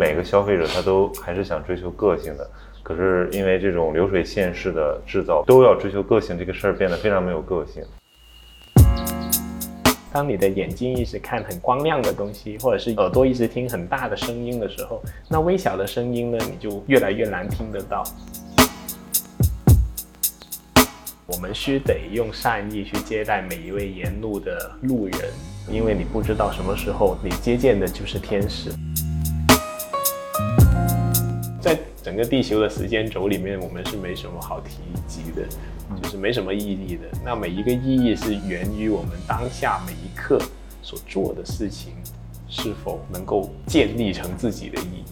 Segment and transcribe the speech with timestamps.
[0.00, 2.50] 每个消费者他都还是想追求个性的，
[2.82, 7.82] 可是因为这种流水线式的制造，都要追求个性，这个事儿变得非常没有个性。
[10.10, 18.02] 当你的眼睛一直看很光亮的东西，或者是耳朵一直听很大的声音的时候，那微小的声音呢，你就越来越难听得到。
[21.26, 25.30] 我们需得用善意去接待每一位沿路的路人，
[25.68, 28.70] 因为你不知道什么时候你接见的就是天使。
[31.60, 35.46] 在整个地球的时间轴里面，我们是没什么好提及的。
[36.00, 37.02] 就是没什么意义的。
[37.24, 40.40] 那每一个意义是源于我们当下每一刻
[40.82, 41.94] 所做的事情，
[42.48, 45.04] 是否能够建立成自己的意义。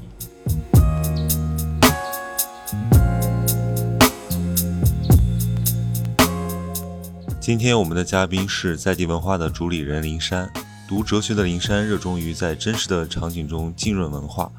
[7.40, 10.48] 今天我们的嘉宾是在地文化的主理人林山。
[10.88, 14.50] 读哲学的林山热衷于在真实的场景中浸润文化。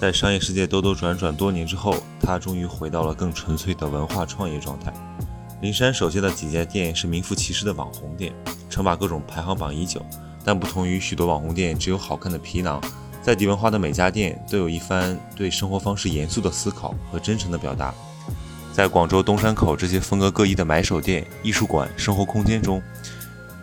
[0.00, 4.90] 在商业世界兜兜转转多年之后，他终于回到了更纯粹的文化创业状态。
[5.60, 8.32] 林山手下的几家店是名副其实的网红店，
[8.70, 10.00] 称霸各种排行榜已久。
[10.42, 12.80] 但不同于许多网红店只有好看的皮囊，
[13.22, 17.92] 在迪文化的每家店都有一番对生活方式严肃的思考和真诚的表达。
[18.72, 22.82] 在广州东山口这些风格各异的买手店、艺术馆、生活空间中，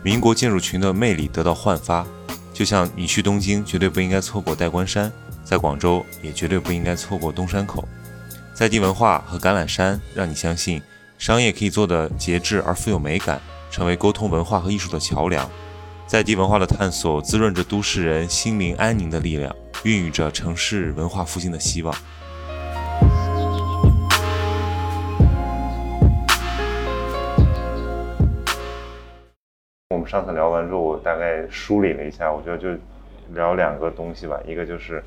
[0.03, 2.05] 民国建筑群的魅力得到焕发。
[2.53, 5.11] 就像你去东京绝对不应该错过代官山，
[5.47, 7.87] 在广州也绝对不应该错过东山口。
[8.53, 10.81] 在地文化和橄榄山让你相信。
[11.17, 15.49] 商业可以做得节制而富有美感，成为沟通文化和艺术的桥梁。
[16.05, 21.95] 在地文化的探索，滋润着都市人心灵安宁的力量，孕育着城市文化复兴的希望。
[29.89, 32.69] 我们上次聊完之后，我大概梳理了一下，我觉得就
[33.33, 35.03] 聊两个东西吧，一个就是，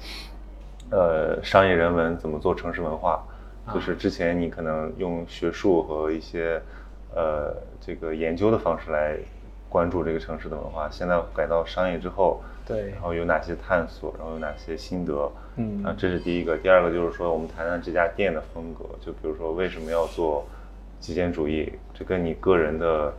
[0.90, 3.24] 呃，商业人文怎么做城市文化。
[3.72, 6.60] 就是之前你可能用学术和一些，
[7.14, 9.16] 呃，这个研究的方式来
[9.68, 16.56] 关注这个城市的文化，现在改到商业之后，对，然后有哪些探索，然后有哪些心得，嗯，啊，这是第一个。
[16.56, 20.44] 第二个就是说，我们谈谈这家店的风格，就比如说为什么要做
[20.98, 23.12] 极简主义，这跟你个人的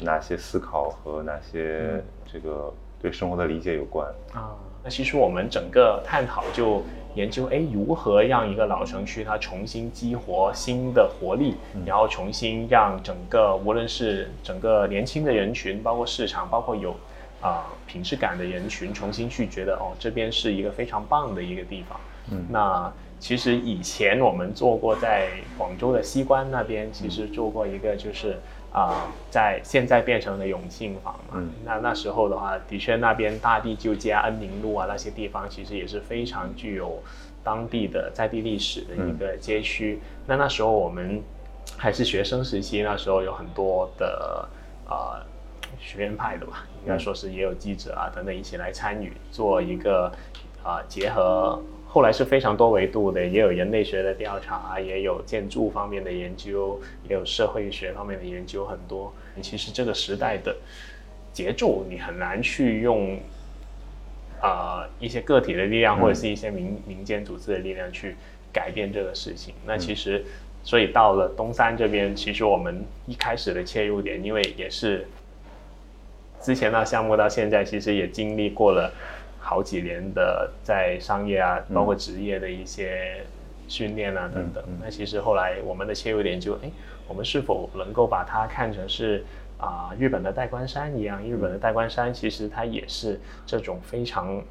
[0.00, 2.70] 哪些思考和哪些这个
[3.00, 4.52] 对生活的理解有关啊。
[4.82, 6.82] 那其实我们整个探讨就。
[7.14, 11.54] 研究哎，如何让一个老城区它重新激活新的活力，
[11.86, 16.94] 然后重新让整个无论是整个年轻的人群，包括市场，包括有
[17.40, 22.00] 啊品质感的人群，重新去觉得哦，这边是一个非常棒的一个地方。
[22.30, 28.38] 嗯，那其实以前我们做过在广州的西关那边，其实做过一个就是。
[28.74, 37.00] 啊，在现在变成了永庆坊嘛，那那时候的话，的确那边大地旧街、恩宁路啊那些地方，其实也是非常具有
[37.44, 40.00] 当地的在地历史的一个街区。
[40.26, 41.22] 那那时候我们
[41.76, 44.48] 还是学生时期，那时候有很多的
[44.88, 45.24] 呃
[45.78, 50.12] 学院派的吧，应该说是也有记者啊等等一起来参与做一个
[50.64, 51.62] 啊结合。
[51.94, 59.14] 后来是非常多维度的，也有人类学的调查，也有建筑方面的研究，也有社会学方面的研究，很多。
[59.40, 60.56] 其实这个时代的
[61.32, 63.16] 节奏，你很难去用
[64.40, 68.16] 啊一些个体的力量，或者是一些民民间组织的力量去
[68.52, 69.54] 改变这个事情。
[69.64, 70.24] 那其实，
[70.64, 75.06] 所以到了东山这边，其实我们一开始的切入点，因为也是
[76.42, 78.92] 之前那项目到现在，其实也经历过了。
[79.46, 83.22] 好几年的在商业啊，包括职业的一些
[83.68, 86.70] 训练啊等等，那其实后来我们的切入点就，哎，
[87.06, 89.22] 我们是否能够把它看成是
[89.58, 91.22] 啊日本的代官山一样？
[91.22, 94.42] 日本的代官山其实它也是这种非常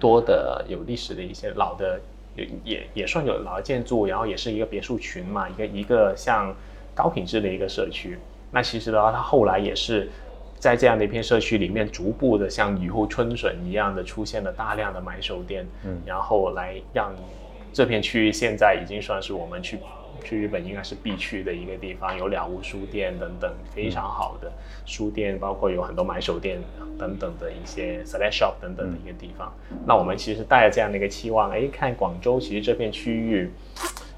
[0.00, 2.00] 多的有历史的一些老的，
[2.34, 6.56] 也也也算有老建筑，然后也是一个别墅群嘛，一个一个像
[6.94, 8.18] 高品质的一个社区。
[8.50, 10.08] 那其实的话，它后来也是。
[10.62, 17.12] 在这样的一片社区里面，逐步的像雨后春笋一样的出现了大量的买手店，嗯，然后来让
[17.72, 19.80] 这片区域现在已经算是我们去
[20.22, 24.52] 去日本应该是必去的一个地方，有了无书店等等非常好的
[24.86, 26.60] 书店，包括有很多买手店
[26.96, 29.52] 等等的一些 slash shop 等等的一个地方。
[29.84, 33.50] 那我们其实带着这样的一个期望，哎，看广州其实这片区域。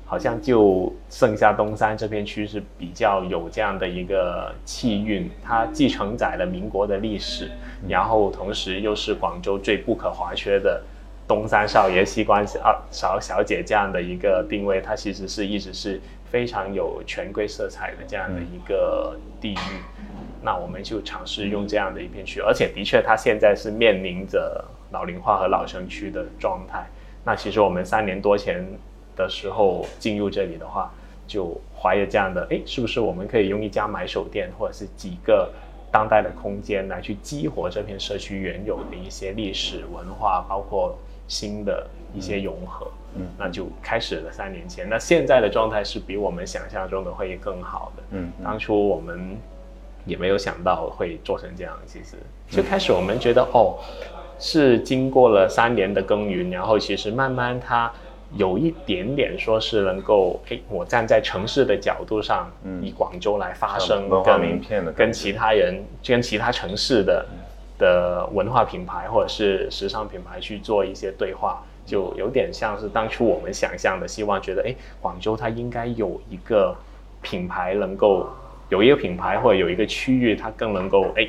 [0.07, 7.51] 好像就剩下东山这片区是比较有这样的一个气韵，它既承载了民国的历史，
[7.89, 10.83] 然后同时又是广州最不可或缺的
[11.27, 19.81] 东山少爷西关小小小姐这样的一个定位，它其实是一直是非常有权贵色彩的这样的一个地域。
[20.43, 24.63] 那我们就尝试用这样的一片区，而且的确它现在是面临着
[24.93, 26.87] 老龄化和老城区的状态。
[27.25, 28.63] 那其实我们三年多前
[29.17, 30.93] 的时候进入这里的话，
[31.27, 35.51] 就怀着这样的，哎，是不是我们可以用一家买手店或者是几个
[35.91, 40.97] 当代的空间来去激活这片社区原有的一些历史文化，包括
[41.29, 42.87] 新的一些融合。
[43.17, 44.89] 嗯，那就开始了三年前。
[44.91, 48.03] 那现在的状态是比我们想象中的会更好的。
[48.11, 49.37] 嗯，当初我们
[50.05, 51.79] 也没有想到会做成这样。
[51.87, 52.17] 其实，
[52.49, 53.79] 最开始我们觉得，哦，
[54.41, 57.93] 是经过了三年的耕耘，然后其实慢慢它
[58.37, 62.51] 有一点点说是能够，哎，我站在城市的角度上，
[62.83, 67.27] 以广州来发声，文化名片的，跟其他人，跟其他城市的
[67.79, 71.63] 的文化品牌或者是时尚品牌去做一些对话。
[71.87, 76.75] 就有点像是当初我们想象的，希望觉得，哎，广州它应该有一个
[77.21, 78.27] 品牌，能够
[78.71, 81.29] 有一个品牌或者有一个区域，它更能够，哎，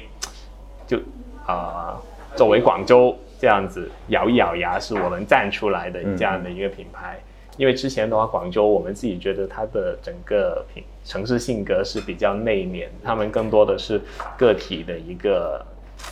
[0.87, 0.97] 就
[1.45, 1.99] 啊，
[2.37, 7.19] 作为广州这样子咬一咬牙，是我们站出来的这样的一个品牌。
[7.57, 14.01] 因为之前的话，广州我们自己觉得它的整个品城市性格是比较内敛，他们更多的是
[14.37, 15.65] 个体的一个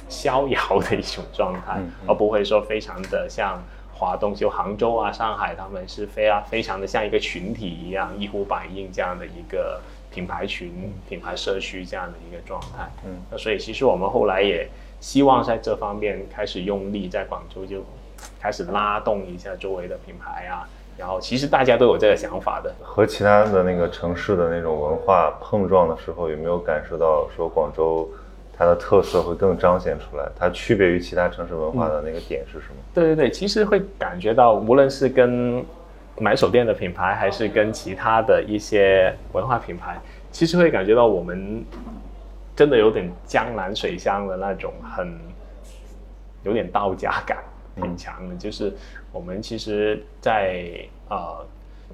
[0.07, 3.61] 逍遥的一种状态，而不会说非常的像。
[3.95, 9.79] 华东就杭州啊、上海，他们是非啊非常的像一个群体一样，一呼百应这样的一个
[10.11, 12.91] 品牌群、品牌社区这样的一个状态。
[13.05, 14.67] 嗯，那所以其实我们后来也
[15.03, 17.83] 希望在这方面开始用力，在广州就
[18.39, 20.65] 开始拉动一下周围的品牌啊。
[20.97, 22.73] 然后其实大家都有这个想法的。
[22.81, 28.09] 和其他的那个城市的那种文化碰撞的时候，有没有感受到说广州？
[28.55, 32.75] 它的特色会更彰显出来，它区别于其他城市文化的那个点是什么？
[32.93, 35.65] 对对对，其实会感觉到，无论是跟
[36.19, 39.99] 买手店的品牌，还是跟其他的一些文化品牌，
[40.31, 41.65] 其实会感觉到我们
[42.55, 45.17] 真的有点江南水乡的那种，很
[46.43, 47.43] 有点道家感
[47.75, 48.35] 挺强的。
[48.35, 48.73] 就是
[49.11, 51.45] 我们其实，在呃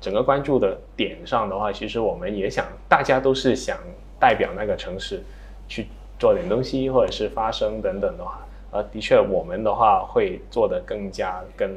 [0.02, 3.78] 整个关注的点上的话，其实我们也想，大家都是想
[4.20, 5.24] 代表那个城市
[5.68, 5.88] 去。
[6.20, 11.74] 做点东西，或者是发声等等的话，呃，的确，我们的话会做得更加跟。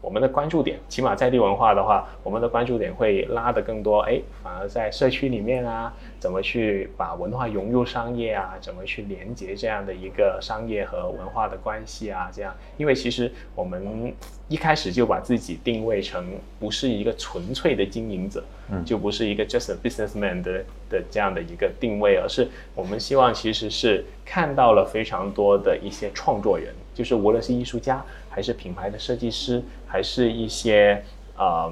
[0.00, 4.00] 我们的关注点，起码在地文化的话，我们的关注点会拉得更多。
[4.02, 8.54] 哎，反而在社区里面啊，怎么去把文化融入商业啊？
[8.60, 12.30] 怎么去连接这样的一个商业和文化的关系啊？
[12.32, 14.14] 这样，因为其实我们
[14.46, 16.24] 一开始就把自己定位成
[16.60, 28.00] 不是一个纯粹的经营者，嗯，就不是一个 just a businessman 的的这样的一个定位，而是我们希望其实是看到了非常多的一些创作人，就是无论是艺术家。
[28.38, 31.02] 还是品牌的设计师，还是一些
[31.36, 31.68] 呃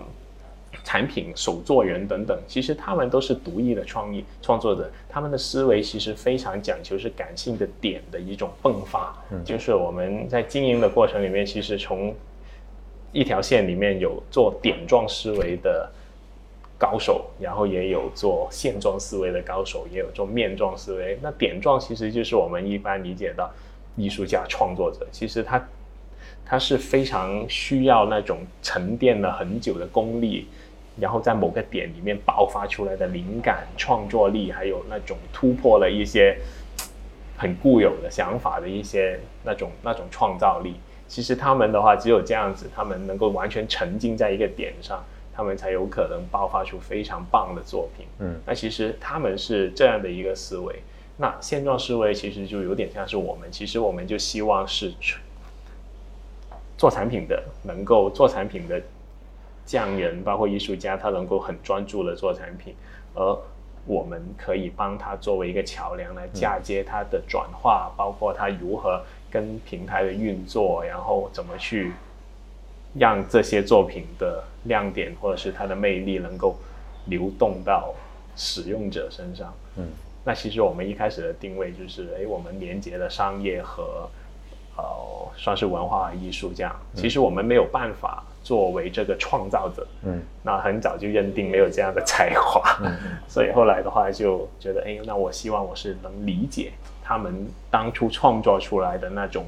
[0.83, 9.17] 产品手作人等等，其实他们都是独立的创意创作者，他们的思维其实非常讲求是感性的点的一种迸发。
[9.31, 12.13] 嗯，就是我们在经营的过程里面，其实从
[13.13, 15.89] 一条线里面有做点状思维的
[16.77, 21.17] 高手，然后也有做线状思维的高手，也有做面状思维。
[21.23, 23.49] 那点状其实就是我们一般理解的
[23.95, 25.65] 艺术家创作者，其实他。
[26.49, 30.47] 它是非常需要那种沉淀了很久的功力，
[30.97, 36.39] 然后在某个点里面爆发出来的灵感、创作力，还有那种突破了一些
[37.37, 40.77] 很固有的想法的一些那种那种创造力。
[41.09, 45.05] 其实他们的话，只有这样子，他们能够完全沉浸在一个点上，
[45.35, 48.07] 他们才有可能爆发出非常棒的作品。
[48.21, 50.77] 嗯，那其实他们是这样的一个思维。
[51.17, 54.95] 那现状思维其实就有点像是我们，其实我们就希望是。
[56.79, 58.81] 做产品的能够做产品的
[59.65, 62.75] 匠人，包括艺术家，他能够很专注的做产品，
[63.15, 63.39] 而
[63.87, 71.93] 我们可以帮他作为一个桥梁来嫁接他的转化，包括他如何跟平台的运作，然后怎么去
[72.99, 76.57] 让这些作品的亮点或者是它的魅力能够
[77.07, 77.95] 流动到
[78.37, 79.55] 使用者身上。
[79.77, 79.87] 嗯，
[80.25, 84.09] 那其实我们一开始的定位就是，哎，我们连接了商业和。
[84.77, 84.83] 呃，
[85.37, 86.75] 算是文化和艺术这样。
[86.95, 92.95] 其实我们没有办法作为这个创造者，嗯，那很早就认定没有这样的才华，嗯，
[93.27, 99.45] 所以后来的话就觉得，哎，那我希望我是能理解他们当初创作出来的那种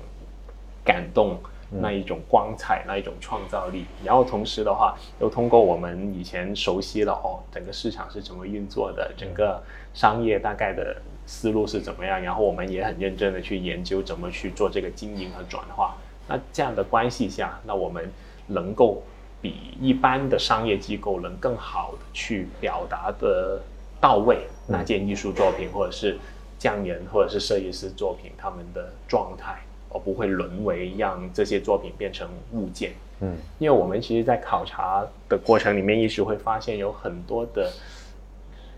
[0.84, 1.38] 感动，
[1.70, 3.84] 那一种光彩，那一种创造力。
[4.02, 10.96] 然后同时的话，又通过我们以前熟悉了哦，整个市场是怎么运作的，整个商业大概的。
[11.28, 12.22] 思路是怎么样？
[12.22, 15.94] 然后我们也很认真的去研究怎么去做这个经营和转化。
[16.26, 18.10] 那这样的关系下，那我们
[18.46, 19.02] 能够
[19.42, 23.60] 比一般的商业机构能更好的去表达的
[24.00, 26.18] 到位那件艺术作品，或者是
[26.58, 32.92] 匠人或者是设计师作品他们的状态，而不会沦为让这些作品变成物件。
[33.20, 37.70] 嗯，因为我们其实，在考察的过程里面，一直会发现有很多的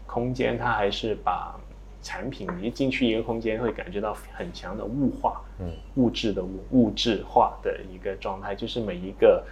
[0.06, 1.54] 空间，它还是把
[2.02, 9.44] 产品一进去一个空间，会感觉到很强的物化，嗯，物质的物物质化的一个状态，就是每一个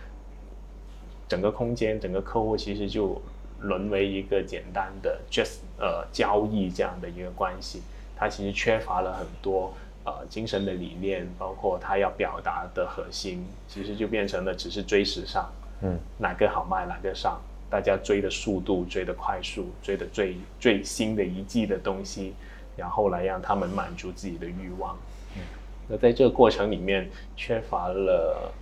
[1.29, 3.21] 整个空间，整个客户其实就
[3.61, 7.83] 沦为一个简单的 just 呃交易这样的一个关系，
[8.17, 9.75] 它其实缺乏了很多。
[10.05, 15.47] 呃，精神的理念，包括他要表达的核心，其实就变成了只是追时尚，
[15.83, 17.39] 嗯，哪个好卖哪个上，
[17.71, 22.35] 大家追的速度，追的快速，追的最最新的一季的东西，
[22.77, 24.97] 然后来让他们满足自己的欲望。
[25.37, 25.43] 嗯，
[25.89, 28.53] 那在这个过程里面，缺乏了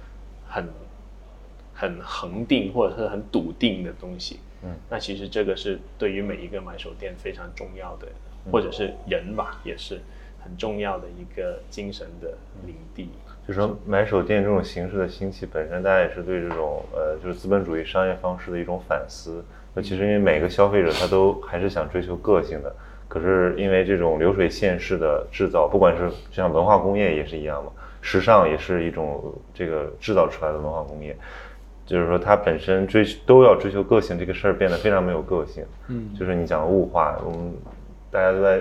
[0.48, 0.68] 很
[1.74, 4.40] 很恒定或者是很笃定的东西。
[4.62, 8.08] 嗯，那其实这个是对于每一个买手店非常重要的，
[8.50, 10.00] 或者是人吧，也是。
[10.38, 13.08] 很重要的一个精神的领地，
[13.46, 19.44] 就是说买手店这种形式的兴起本身，大家也是对这种呃，就是资本主义商业方式的一种反思。
[19.72, 22.74] 那其实因为每个消费者他都还是想追求个性的，
[23.06, 31.16] 可是因为这种流水线式的制造，不管是像文化工业也是一样嘛，时尚也是一种这个制造出来的文化工业，
[31.84, 35.64] 就是说它本身追都要追求个性这个事儿变得非常没有个性。
[35.88, 37.54] 嗯，就是你讲的物化，我们
[38.10, 38.60] 大家都在。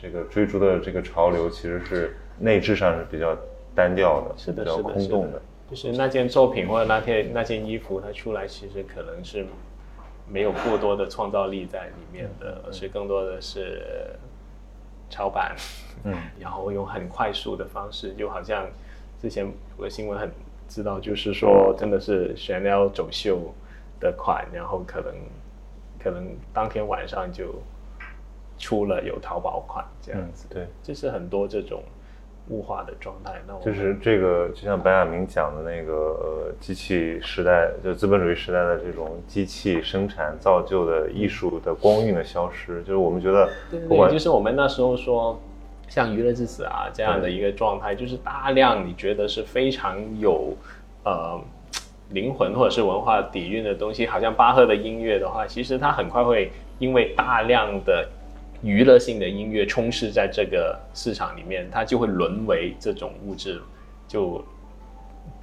[0.00, 3.36] 这个追逐的这个潮流其实是内质上是比较
[3.78, 5.40] 单调的，是的，比较空洞的。
[5.70, 9.46] 就是那件作品或者那件那件衣服，它出来其实可能是
[10.26, 14.18] 没有过多的创造力在里面的，而是更多的是
[15.08, 15.54] 抄版，
[16.02, 18.66] 嗯， 然后用很快速的方式，就好像
[19.22, 20.30] 之前有个新闻很
[20.68, 23.54] 知道，就是说真的是 Chanel 走秀
[24.00, 25.14] 的款，然后可能
[26.02, 27.54] 可能当天晚上就。
[28.60, 31.80] 出了有淘宝款这样子，对，就是很多这种
[32.50, 33.34] 物化的状态。
[33.46, 45.40] 那就是这个，就像白亚明讲的那个，呃，机器时代，就资本主义时代的这种机器生产造就的艺术的光晕的消失，就是我们觉得，对，就是我们那时候说，
[45.88, 50.56] 像娱乐至死啊这样的一个状态，就是大量你觉得是非常有
[51.04, 51.40] 呃
[52.10, 58.08] 灵魂或者是文化底蕴的东西，好像巴赫的音乐的话，其实它很快会因为大量的
[58.62, 63.60] 娱乐性的音乐充斥在这个市场里面，它就会沦为这种物质，
[64.08, 64.44] 就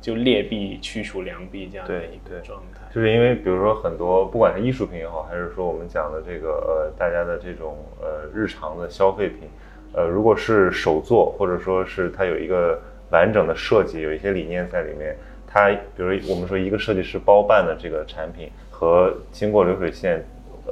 [0.02, 2.82] 就劣币驱除良币这样的一个状态。
[2.94, 9.48] 就是因为，比如说很多，不管是艺术品也好，还是说我们讲的这个呃大家的这种呃日常的消费品，
[9.94, 12.78] 呃，如果是手作，或者说是它有一个
[13.12, 15.16] 完整的设计，有一些理念在里面，
[15.48, 20.22] 它比如我们说一个设计师包办的这个产品和经过流水线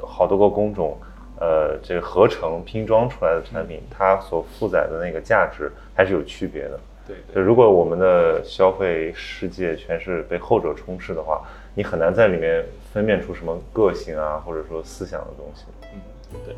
[0.02, 0.98] 好多个工种。
[1.40, 6.78] 呃，这个合成拼装出来的产品，它所负载的那个价值还是有区别的。
[7.06, 11.42] 对，如果我们的消费世界全是被后者充斥的话，
[11.74, 15.64] 你很难在里面分辨出什么个性啊，或者说思想的东西。
[15.92, 16.00] 嗯，
[16.46, 16.54] 对。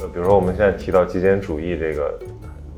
[0.00, 2.18] 呃，比如说我们现在提到极简主义这个，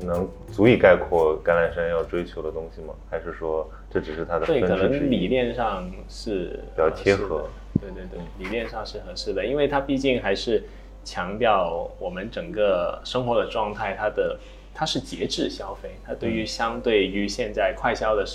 [0.01, 0.27] 能。
[0.59, 2.93] 足以概括橄榄山要追求的东西吗？
[3.09, 7.49] 还是说这只是它的对，可能理念上是比较贴合。
[7.79, 10.61] 对对对，理念上是合适的，因为它毕竟还是
[11.05, 14.37] 强调我们整个生活的状态，它的
[14.73, 15.91] 它是节制消费。
[16.05, 18.25] 它对于相对于现在快消的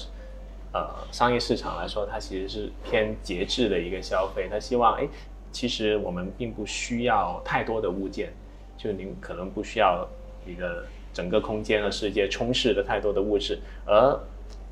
[0.73, 4.49] 呃商业市场来说，它其实是偏节制的一个消费。
[4.51, 5.07] 它希望哎，
[5.53, 8.33] 其实我们并不需要太多的物件，
[8.79, 10.09] 就您可能不需要
[10.47, 10.87] 一个。
[11.15, 14.21] 整个空间和世界充斥了太多的物质，而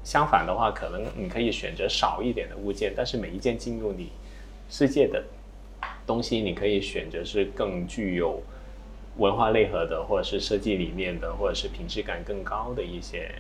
[0.04, 4.10] 相反的话，可能你可以选择少一点的物件，但是每一件进入你
[4.68, 5.24] 世界的
[6.04, 8.42] 东西，你可以选择是更具有
[9.16, 13.30] 文化内核的，或者是设计理念的，或者是品质感更高的一些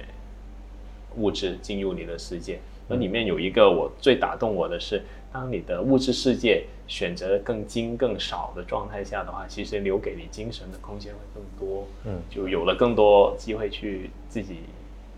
[1.16, 2.60] 物质进入你的世界。
[2.88, 5.02] 那里面有一个我最打动我的是。
[5.32, 14.58] 当你的物质世界选择更精更少的状态下的话，其实留给你精神的空间会更多，嗯，就有了更多机会去自己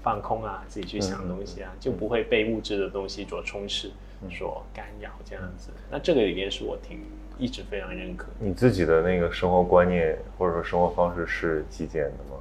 [0.02, 3.90] 放空啊，自己去想东西啊，就不会被物质的东西所充斥、
[4.30, 5.71] 所干扰这样子。
[5.90, 7.00] 那这个理念是我挺
[7.37, 8.28] 一直非常认可。
[8.38, 12.38] 你自己的那个生活观念或者说生活方式是极简的吗？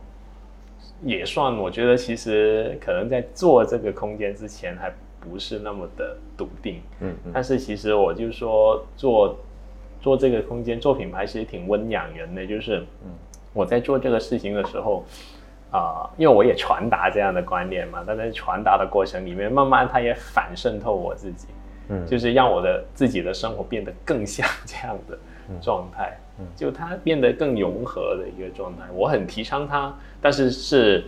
[1.01, 4.93] 也算，我觉得其实可能在做这个空间之前还。
[5.23, 9.39] 不是那么的笃定，嗯，但是其实我就说做
[10.01, 13.11] 做这个空间做品牌其实挺温养人的，就是，嗯，
[13.53, 15.05] 我在做这个事情的时候，
[15.71, 21.47] 啊，因为我也传达这样的观念嘛，但在传达的过程里面，慢慢它也反渗透我自己，
[21.87, 25.17] 嗯，就是让我的自己的生活变得更像这样的
[25.61, 26.17] 状态，
[26.55, 28.83] 就它变得更融合的一个状态。
[28.93, 31.05] 我很提倡它，但是是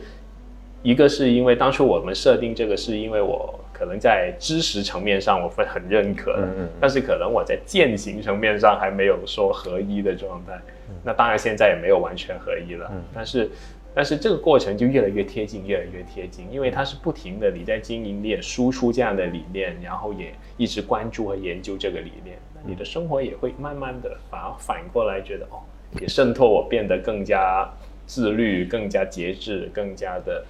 [0.84, 6.48] 一个是因为当初我们设定这个，是因为我可能在知识层面上我会很认可，
[6.80, 10.58] 但是可能我在践行层面上还没有说合一的状态。
[11.04, 13.50] 那当然现在也没有完全合一了，但是。
[13.98, 25.64] 但是这个过程就越来越贴近，越来越贴近，因为它是不停的你在经营你也输出这样的理念，然后也一直关注和研究这个理念，那你的生活也会慢慢的反而反过来觉得哦，
[26.02, 27.66] 也渗透我变得更加
[28.06, 30.44] 自律，更加节制，更加的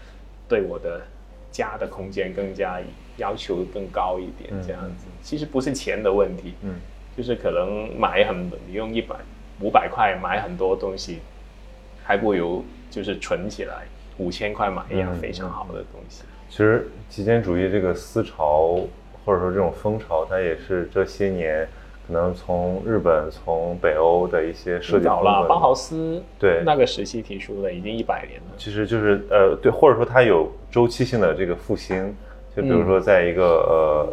[0.50, 1.04] 对我的
[1.52, 2.80] 家的空间更加
[3.18, 6.76] 要求更高一点，这样子其实不是钱的问题，嗯，
[7.16, 9.16] 就是可能买很你用一百
[9.62, 11.20] 五百块买很多东西，
[12.04, 12.64] 还不如。
[12.92, 13.84] 就是存起来
[14.20, 16.24] 五千块买一样非常好的东西。
[16.48, 18.80] 其实极简主义这个思潮
[19.26, 21.68] 或者说这种风潮，它也是这些年
[22.08, 28.56] 可能从日本、从北欧的一些设计早了，包豪斯对那个时期提出的，已经一百年了。
[28.58, 32.16] 其实就是呃对，或者说它有周期性的这个复兴，
[32.56, 34.08] 就比如说在一个呃。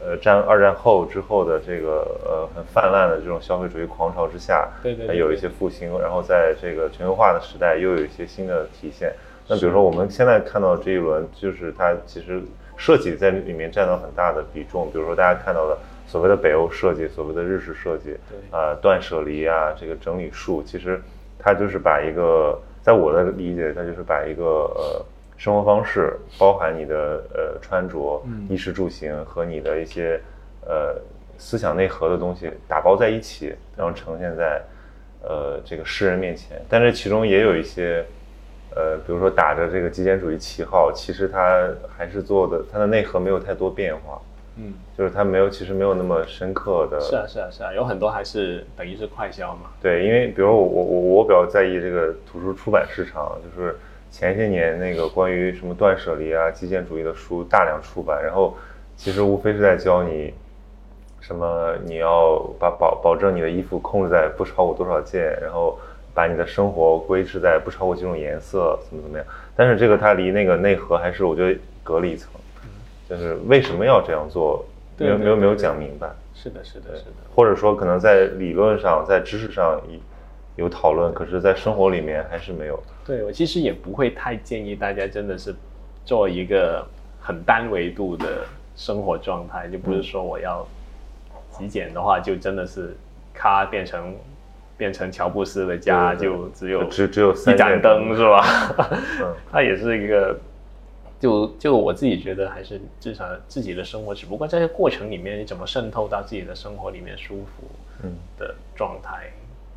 [0.00, 9.12] 呃，战二战后之后的这个呃很泛滥的这种消费主义狂潮之下，对对，它有一些复兴，然后在这个全球化的时代又有一些新的体现。
[9.48, 12.40] 那比如说我们现在看到这一轮，就是它其实
[12.76, 14.88] 设计在里面占到很大的比重。
[14.92, 18.16] 比如说大家看到的所谓的北欧设计，所谓的日式设计，
[18.52, 21.02] 啊，断舍离啊，这个整理术，其实
[21.40, 25.04] 它就是把一个，在我的理解，它就是把一个呃。
[25.38, 30.20] 生活方式包含你的呃穿着、衣食住行和你的一些
[30.66, 31.00] 呃
[31.38, 34.60] 思想内核的东西打包在一起，然后呈现在
[35.22, 36.60] 呃这个世人面前。
[36.68, 38.04] 但是其中也有一些
[38.74, 44.20] 呃，比如说打着这个极简主义旗号，其实它还是做的，它的内核没有太多变化。
[44.56, 47.00] 嗯，就是它没有，其实没有那么深刻的。
[47.00, 49.70] 是啊，是啊，是啊，有很多还是等于是快销嘛。
[49.80, 53.76] 对，因为比如我我我我比较在意这个图书出版市场，就是。
[54.10, 58.56] 前些年那个关于什么断舍离啊、极简主义的书大量出版，然后
[58.96, 60.32] 其实无非是在教你
[61.20, 65.78] 什么你要把保保证你的衣服控制在不超过多少件，然后
[66.14, 69.26] 把你的生活规制在不超过几种颜色，怎么怎么样。
[69.54, 72.30] 但是这个它离那个内核还是我觉得隔了一层，
[73.08, 74.64] 就是为什么要这样做，
[74.96, 76.08] 没有没有没有讲明白。
[76.34, 77.10] 是的，是的，是的。
[77.34, 79.80] 或者说可能在理论上、在知识上
[80.56, 82.82] 有有讨论，可是在生活里面还是没有。
[83.08, 85.56] 对我其实也不会太建议大家真的是
[86.04, 86.86] 做一个
[87.18, 88.44] 很单维度的
[88.76, 90.68] 生活状态，就不是说我要
[91.50, 92.94] 极简的话，就真的是
[93.32, 94.14] 咔变成
[94.76, 98.44] 变成乔布斯的家，就只有只只有一盏灯是吧？
[99.50, 100.38] 它也是一个，
[101.18, 107.66] 就就我自己觉得还是至少自己的生活，只不过在这过程里面你怎么渗透到自己的生活里面舒服
[108.38, 109.30] 的状态，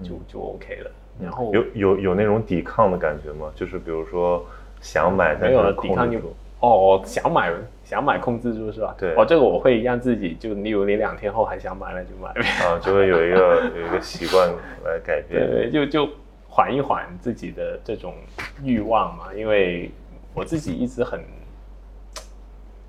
[0.03, 0.91] 就就 OK 了。
[1.21, 3.51] 然后有有有那种抵抗的感觉吗？
[3.55, 4.45] 就是比如说
[4.81, 6.17] 想买，没有了抵抗就
[6.59, 7.51] 哦，想买
[7.83, 8.95] 想买控制住是吧？
[8.97, 12.29] 对，哦，这个我会让自己就，例如你两天后还想买了就买
[12.65, 14.49] 啊，就会有一个有一个习惯
[14.83, 16.09] 来改变，对，就就
[16.47, 18.13] 缓一缓自己的这种
[18.63, 19.33] 欲望嘛。
[19.35, 19.91] 因为
[20.33, 21.19] 我自己一直很，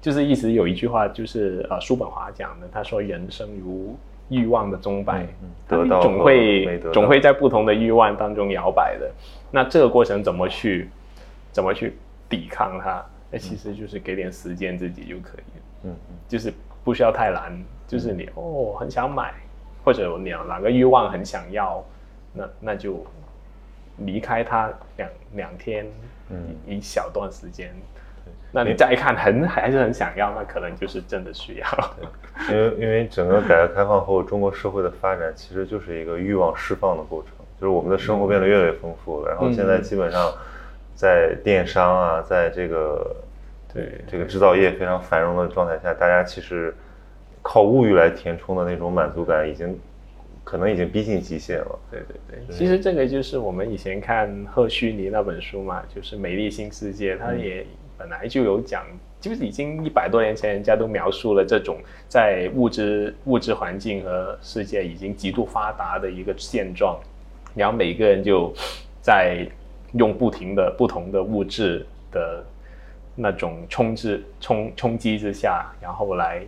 [0.01, 3.97] 就是一直有一句话，就是呃，叔本华讲的，他说人生如。
[4.29, 5.27] 欲望的钟摆，
[5.69, 9.11] 得到总会总会在不同的欲望当中摇摆的。
[9.51, 10.89] 那这个过程怎么去
[11.53, 11.97] 怎么去
[12.29, 13.05] 抵抗它？
[13.31, 15.65] 那其实就是给点时间自己就可以了。
[15.85, 16.53] 嗯嗯，就是
[16.85, 17.53] 不需要太难，
[17.87, 19.35] 就是你哦很想买，
[19.85, 21.85] 或者你哪个欲望很想要，
[22.33, 23.05] 那那就
[23.99, 25.87] 离开它两两天，
[26.31, 27.75] 嗯，一小段时间。
[28.55, 31.95] 那你再一看很还是很想要，那可能就是真的需要。
[32.51, 39.31] 因为因为整个改革开放后，中国社会的发展其实就是一个欲望释放的过程，就是我们的生活变得越来越丰富了。
[39.31, 40.31] 然后现在基本上，
[40.95, 43.17] 在电商啊，在这个
[43.73, 46.75] 对这个制造业非常繁荣的状态下，大家其实
[47.41, 49.79] 靠物欲来填充的那种满足感，已经
[50.45, 51.79] 可能已经逼近极限了。
[51.91, 57.65] 对对对，其实这个就是我们以前看赫胥黎那本书嘛，就是《美丽新世界》，它也。
[58.03, 58.85] 本来就有讲，
[59.21, 66.99] 就是已经一百多年前，人家都描述了这种在物质物质环境和世界已经极度发达的一个现状，
[67.55, 68.53] 然后每个人就
[69.01, 69.47] 在
[69.93, 72.45] 用不停的不同的物质的
[73.15, 76.43] 那种冲之冲冲击之下，然后来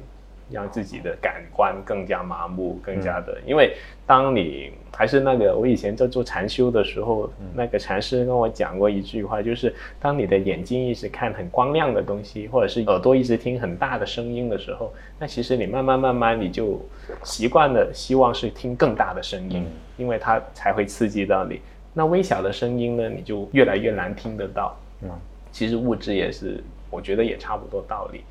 [0.50, 3.74] 让自己的感官更加麻木，更加的，因为
[4.06, 16.78] 当你还是那个我以前在做禅修的时候，那个禅师跟我讲过一句话，就是当你的眼睛一直看很光亮的东西，或者是耳朵一直听很大的声音的时候，那其实你慢慢慢慢你就
[17.22, 21.58] 习惯了，希望是听更大的声音，因为它才会刺激到你。
[21.94, 24.78] 那微小的声音呢，你就越来越难听得到。
[25.00, 25.10] 嗯，
[25.50, 28.22] 其实物质也是，我觉得也差不多道理，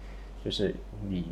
[0.46, 0.76] 就是
[1.10, 1.26] 你。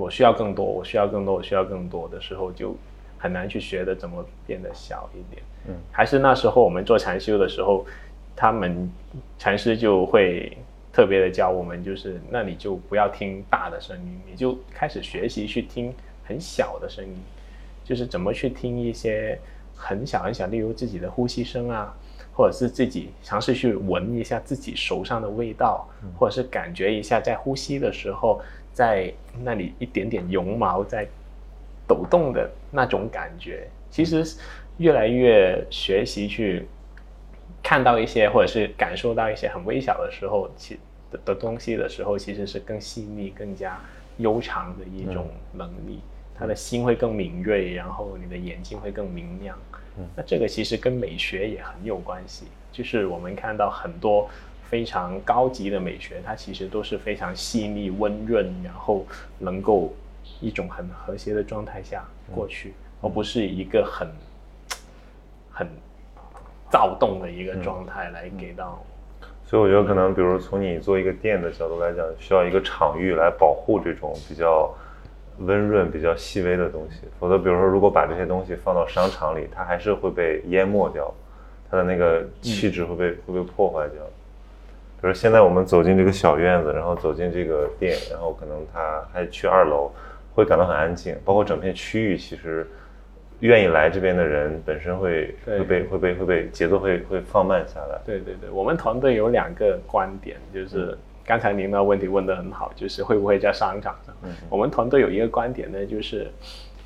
[0.00, 2.74] 我需要更多，我需要更多，我需要更多的时候，就
[3.18, 5.42] 很难去学的怎么变得小一点。
[5.68, 7.84] 嗯，还是那时候我们做禅修的时候，
[8.34, 8.90] 他们
[9.38, 10.56] 禅师就会
[10.90, 15.92] 特别的教我们，就是那你就不要听大的声音，你就开始学习去听
[16.24, 17.14] 很小的声音，
[17.84, 19.38] 就是怎么去听一些
[19.76, 21.94] 很小很小，例如自己的呼吸声啊，
[22.32, 25.86] 或者是自己尝试去闻一下自己手上的味道，
[26.18, 28.40] 或者是感觉一下在呼吸的时候。
[28.72, 31.06] 在那里一点点绒毛在
[31.86, 34.24] 抖动的那种感觉，其实
[34.78, 36.66] 越来越学习去
[37.62, 40.78] 看到一些，或者是感受到一些很微小的时候，其
[41.10, 43.78] 的的东西的时候，其实是更细腻、更加
[44.18, 46.00] 悠长的一种能力。
[46.38, 49.58] 他的心会更敏锐，然后你的眼睛会更明亮。
[50.16, 54.30] 那这个其实跟美学也很有关系，就是我们看到很多。
[54.70, 59.04] 非常高级的美学，它其实都是非常细腻、温润，然后
[59.36, 59.92] 能够
[60.40, 64.08] 一种很和谐的状态下过去，而不是一个很
[65.50, 65.66] 很
[66.70, 68.80] 躁动的一个状态来给到。
[69.44, 74.72] 所以我觉得可能，比如从你做一个店的角度来讲，需要一个场域来保护这种比较
[75.38, 77.00] 温润、比较细微的东西。
[77.18, 81.12] 否则，比如说如果把这些东西放到商场里，它还是会被淹没掉，
[81.68, 84.00] 它的那个气质会被会被破坏掉。
[85.00, 89.90] 比如现在我们走进这个小院子，然后走进这个店，然后可能他还去二楼，
[90.34, 91.16] 会感到很安静。
[91.24, 92.66] 包括整片区域，其实
[93.38, 97.98] 愿意来这边的人本身会会被会被会被节奏会会放慢下来。
[98.04, 104.14] 对对对，我们团队有两个观点，就是刚才您的问题问得很好，就是会不会在商场上？
[104.50, 106.30] 我们团队有一个观点呢，就是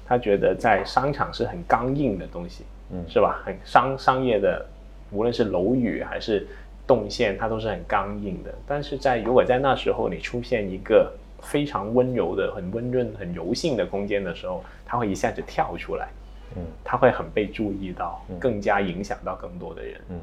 [0.07, 3.43] 他觉得在商场是很刚硬的东西，嗯，是吧？
[3.45, 4.65] 很商商业的，
[5.11, 6.47] 无论是楼宇还是。
[6.87, 16.09] 动线它都是很刚硬的，但是在如果在那时候你出现一个非常温柔的、很温润、很柔性的空间的时候，它会一下子跳出来，
[16.57, 20.21] 嗯，它会很被注意到，更加影响到更多的人，嗯。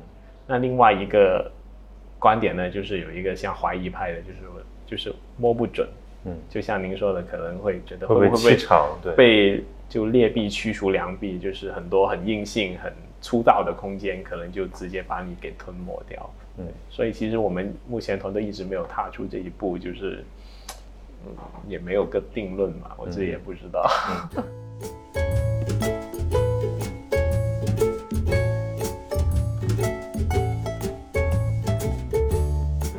[0.47, 1.49] 那另外一个
[2.19, 4.39] 观点呢，就是有一个像怀疑派的，就是
[4.85, 5.87] 就是摸不准，
[6.25, 8.57] 嗯，就像您说的，可能会觉得会不会
[9.01, 9.15] 对。
[9.15, 16.29] 被就劣币驱除良币，就是很多很硬性、很粗糙的空间，可能就直接把你给吞没掉。
[16.57, 20.23] 嗯，所以其实我们目前团队一直没有踏出这一步，就是，
[21.25, 21.33] 嗯，
[21.67, 23.89] 也没有个定论嘛，我自己也不知道。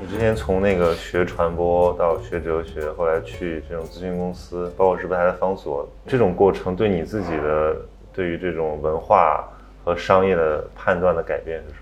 [0.00, 7.76] 你之前从那个学传播到学哲学，后来去这种咨询公司，包括是不是还在方所，这种过程对你自己的
[8.14, 9.46] 对于这种文化
[9.84, 11.74] 和商业的判断的改变是什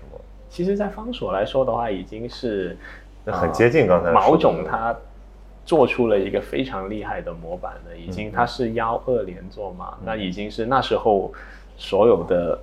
[0.51, 2.77] 其实，在方所来说的话，已经是
[3.25, 4.93] 很接近刚才毛总他
[5.63, 7.97] 做出了一个非常厉害的模板了。
[7.97, 11.31] 已经他是幺二连做嘛，那已经是那时候
[11.77, 12.59] 所有的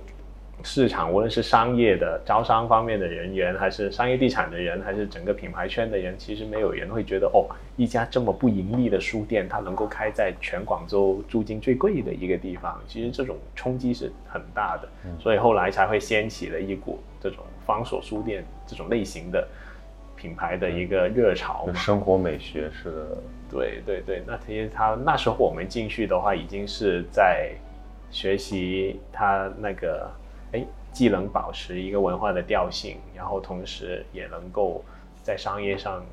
[0.61, 12.79] 市场，无论是商业的招商方面的人员，还是商业地产的人，还是整个品牌圈的人，其实没有人会觉得哦，一家这么不盈利的书店，它能够开在全广州租金最贵的一个地方。
[12.87, 14.87] 其实这种冲击是很大的，
[15.19, 17.43] 所以后来才会掀起了一股这种。
[17.65, 19.47] 方所书店这种类型的
[20.15, 24.23] 品牌的一个热潮，生活美学是的，对对对。
[24.25, 27.51] 那其实他那时候我们进去的话，已经是在
[28.09, 30.09] 学习他那个
[30.51, 34.83] 哎，既能保持一个文化的调性，然后同时也能够
[35.21, 36.03] 在商业上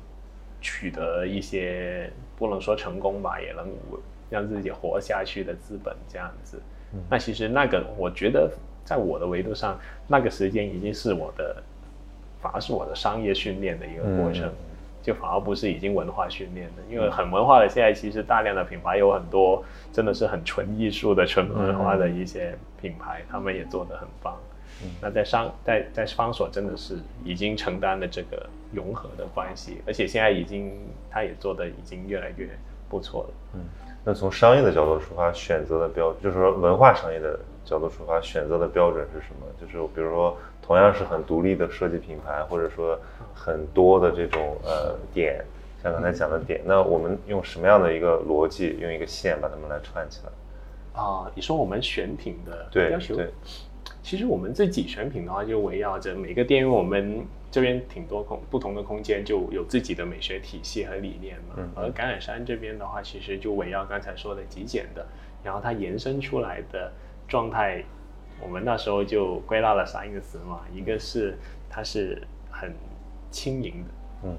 [0.61, 3.67] 取得一些不能说成功吧，也能
[4.29, 6.61] 让自己活下去的资本这样子。
[7.09, 8.51] 那其实那个我觉得。
[8.87, 11.61] 在我的维度上，那个时间已经是我的，
[12.41, 14.49] 反而是我的商业训练的一个过程，
[15.03, 16.81] 就反而不是已经文化训练的。
[16.89, 24.37] 因为很文化的，现在其实大量的品牌有很多，真的是很纯艺术的、纯文化的一些品牌，他们也做得很棒。
[25.01, 30.71] 那在商在在方所真的是已经承担了这个融合的关系，而且现在已经
[31.11, 32.47] 他也做的已经越来越
[32.87, 33.29] 不错了。
[33.55, 33.59] 嗯，
[34.05, 37.37] 那从商业的角度出发，选择的标就是说文化商业的。
[37.67, 39.45] 角度出发，选择的标准是什么？
[39.59, 42.97] 就是比如说，同样是很独立的设计品牌，或者说
[43.33, 45.43] 很多的这种呃点，
[45.83, 51.01] 像像刚才讲的点，那我们用什么样的一个逻辑，用一个线把它们来串起来？
[51.01, 53.29] 啊，你说我们选品的对要求对，
[54.03, 61.55] 其实我们自己选品的话，就围绕着每个店，因为我们这边挺多空不同的空间，就有自己的美学体系和理念嘛。
[61.57, 65.05] 嗯而橄榄山这边的话，其实就围绕刚才说的极简的，
[65.43, 66.91] 然后它延伸出来的
[67.27, 67.83] 状态，
[68.39, 71.37] 我们那时候就归纳了三个词嘛，一个是
[71.69, 72.73] 它是很
[73.29, 73.89] 轻盈的，
[74.23, 74.37] 嗯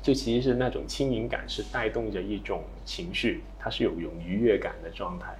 [0.00, 5.36] 就其实是那种轻盈感是带动着一种情绪，它是有种愉悦感的状态。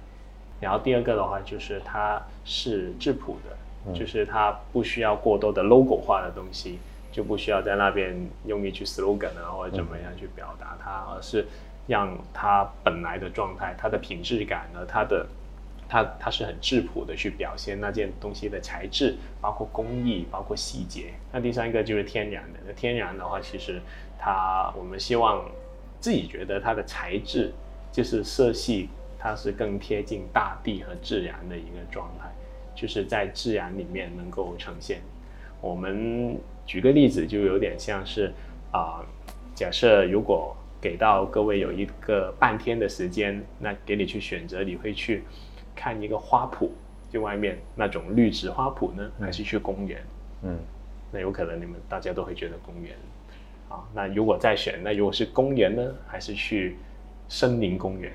[0.59, 3.55] 然后第二个的话就是它是质朴的，
[3.87, 6.77] 嗯就是它不需要过多的 logo 化的东西，
[7.11, 8.13] 就不需要在那边
[8.45, 11.47] 用一句 slogan 啊或者怎么样去表达它，而是
[11.87, 15.25] 让它本来的状态、它的品质感呢、它的
[15.89, 21.15] 它它是很质朴的去表现那件东西的材质，包括工艺，包括细节。
[21.31, 23.81] 那第三个就是天然的，那天然的话，其实
[24.19, 25.49] 它我们希望
[25.99, 27.51] 自己觉得它的材质
[27.91, 32.29] 就是色系，它是更贴近大地和自然的一个状态，
[32.75, 35.01] 就是在自然里面能够呈现。
[35.59, 38.31] 我们举个例子，就有点像是
[38.71, 39.03] 啊、
[39.55, 45.23] 假设如果给到各位有一个半天的时间，那给你去选择，你会去
[45.79, 46.67] 看一个花圃，
[47.09, 50.03] 就外面那种绿植花圃呢，还是去公园？
[50.43, 50.59] 嗯
[51.09, 52.93] 那有可能你们大家都会觉得公园
[53.69, 53.87] 啊。
[53.93, 56.75] 那如果再选，那如果是公园呢，还是去
[57.29, 58.11] 森林公园？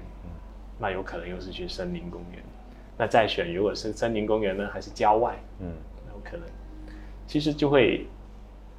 [0.79, 2.43] 那有可能又是去森林公园。
[2.99, 5.35] 那再选，如果是森林公园呢，还是郊外？
[5.61, 5.73] 嗯
[6.07, 6.47] 那有可能，
[7.27, 8.07] 其实就会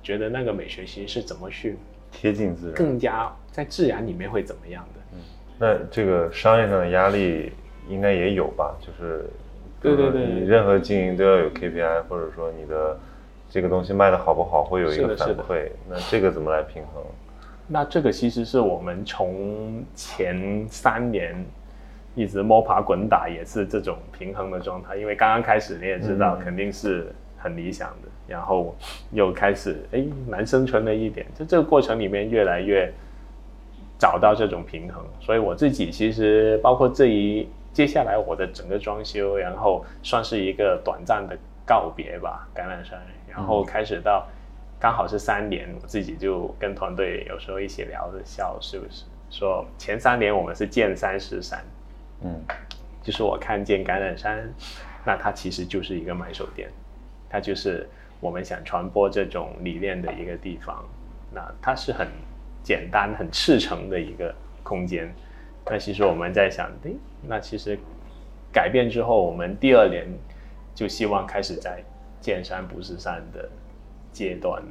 [0.04, 1.76] 觉得那个美学其实是怎么去
[2.12, 2.76] 贴近自然。
[2.76, 5.02] 更加在自然里面会怎么样的？
[5.13, 5.19] 嗯
[5.58, 7.52] 那这个商业上的压力
[7.88, 8.76] 应该也有吧？
[8.80, 9.26] 就是，
[9.82, 12.98] 对对对你任何经营都要有 KPI，或者说你的
[13.50, 15.69] 这个东西卖的好不好，会有一个反馈。
[15.89, 17.04] 那这个怎么来平衡？
[17.67, 21.36] 那这个其实是我们从前三年
[22.13, 24.95] 一直摸爬滚打，也是这种平衡的状态。
[24.95, 28.76] 因为刚刚开始你也知道，嗯肯定是很理想的，然后
[29.12, 32.91] 又开始哎难生存了一点，就这个过程里面越来越
[33.98, 35.04] 找到这种平衡。
[35.19, 44.25] 所以我自己其实包括这一接下来我的整个装修，然后算是一个短暂的告别吧，橄榄山，然后开始到。
[44.77, 49.03] 刚好是三年，我自己就跟团队有时候一起聊着笑，是不是？
[49.31, 51.63] 说前三年我们是见山是山，
[52.21, 52.39] 嗯
[53.01, 54.47] 就是我看见橄榄山，
[55.05, 56.69] 那它其实就是一个买手店，
[57.29, 60.83] 它就是我们想传播这种理念的一个地方。
[61.33, 62.07] 那它是很
[62.61, 65.11] 简单、很赤诚的一个空间。
[65.65, 66.95] 那其实我们在想，诶，
[67.27, 67.77] 那其实
[68.51, 70.07] 改变之后，我们第二年
[70.73, 71.83] 就希望开始在
[72.21, 73.49] 见山不是山的
[74.11, 74.61] 阶段，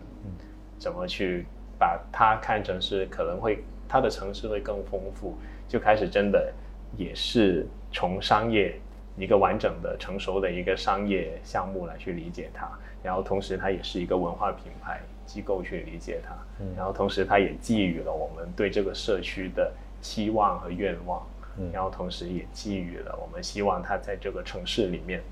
[0.78, 1.46] 怎么去
[1.78, 5.36] 把它看成是可能会它的城市会更丰富，
[5.68, 6.52] 就开始真的
[6.96, 8.74] 也是从商业
[9.16, 12.68] 一个完整的成熟的一个商业项目来去理解它，
[13.02, 16.34] 然后同时它也是一个文化品牌机构去理解它，
[16.76, 21.24] 然后同时它也寄予了我们对这个社区的期望和愿望，
[21.58, 21.70] 嗯。
[21.72, 25.22] 然后同时也寄予了我们希望它在这个城市里面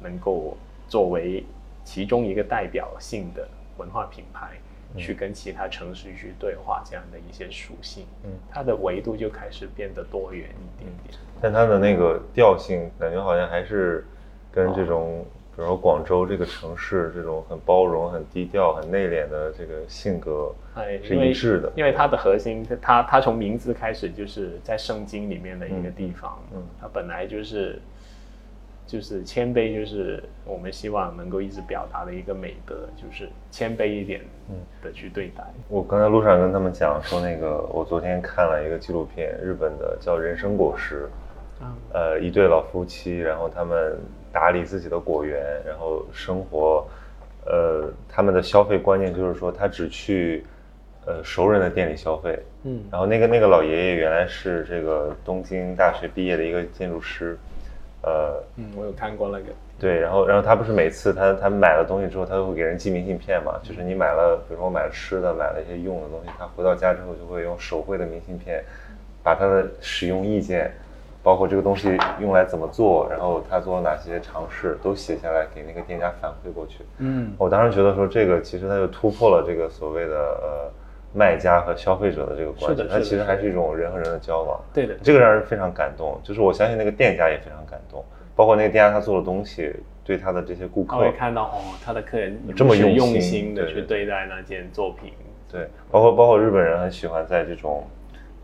[0.00, 0.56] 能够
[0.88, 1.44] 作为
[1.84, 4.52] 其中一个代表性的文化品牌，
[4.96, 11.18] 去跟其他城市去对话这样的一些属性，嗯，它的维度就开始变得多元一点点。
[11.40, 14.06] 但它的那个调性，感觉好像还是
[14.50, 15.24] 跟这种，
[15.56, 21.72] 比如说广州这个城市这种很包容、很低调、很内敛的这个性格哎，是一致的。
[21.74, 27.80] 因为它的核心，它它从名字开始就是在圣经里面的一个地方，嗯嗯它本来就是
[28.86, 34.20] 就是谦卑，就是我们希望能够一直表达的一个美德，就是谦卑一点
[34.82, 35.42] 的去对待。
[35.68, 41.08] 我刚才路上跟他们讲说，那个我昨天看了一个纪录片，日本的叫《人生果实》，
[41.62, 43.98] 嗯呃，一对老夫妻，然后他们
[44.36, 46.86] 打理自己的果园，然后生活，
[47.46, 50.44] 呃，他们的消费观念就是说，他只去
[51.06, 52.38] 呃熟人的店里消费。
[52.64, 52.84] 嗯。
[52.92, 57.38] 然后那个那个老爷爷原来是这个东京大学毕业的一个建筑师，
[58.02, 59.46] 呃，嗯，我有看过那个，
[59.80, 68.62] 对，然后然后他不是每次他他买了东西之后，他都会给人寄明信片嘛，就是你买了，比如说我买了吃的，买了一些用的东西，他回到家之后就会用手绘的明信片，
[69.22, 70.70] 把他的使用意见，
[71.26, 76.84] 包括这个东西用来怎么做，然后他做了哪些尝试，都写下来给那个店家反馈过去。
[76.98, 80.70] 嗯我当时觉得说这个其实它就突破了这个所谓的呃
[81.12, 84.60] 卖家和消费者的这个关系它其实还是一种人和人的交往。
[84.72, 88.04] 对的，这个让人非常感动，就是我相信那个店家也非常感动，
[88.36, 95.12] 包括那个店家他做的东西，对他的这些顾客他会，看到哦，他的客人这么用用心心的对去对待那件作品。
[95.50, 97.84] 对，包括包括日本人很喜欢在这种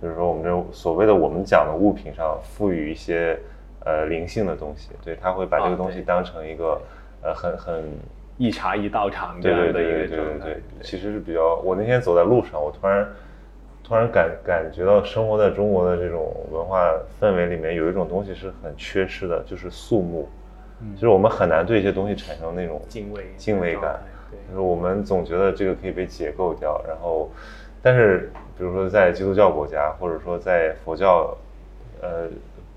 [0.02, 3.38] 就是说我们这所谓的我们讲的物品上赋予一些
[3.84, 6.80] 呃灵性的东西，对，他会把这个东西当成一个
[7.22, 7.84] 呃很很
[8.36, 10.56] 一茶一道场这样的一个状态。
[10.82, 13.08] 其实是比较，我那天走在路上，我突然
[13.84, 20.28] 突然感感觉到生活在中国的这种文化氛围里面，有一种东西是很缺失的，就是肃穆。
[20.96, 24.00] 就是我们很难对一些东西产生那种敬畏敬畏感，
[24.48, 27.30] 就是我们总觉得这个可以被解构掉，然后，
[27.80, 31.36] 但是比如说在基督教国家，或者说在佛教，
[32.00, 32.28] 呃，